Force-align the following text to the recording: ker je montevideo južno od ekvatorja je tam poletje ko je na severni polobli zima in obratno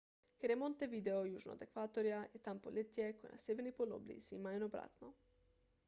ker 0.41 0.51
je 0.51 0.55
montevideo 0.61 1.19
južno 1.31 1.51
od 1.57 1.61
ekvatorja 1.65 2.21
je 2.33 2.41
tam 2.47 2.63
poletje 2.65 3.07
ko 3.19 3.27
je 3.27 3.35
na 3.37 3.41
severni 3.45 3.75
polobli 3.83 4.21
zima 4.31 4.57
in 4.59 4.71
obratno 4.71 5.15